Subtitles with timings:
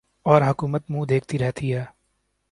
[0.25, 1.83] اور حکومت منہ دیکھتی رہتی ہے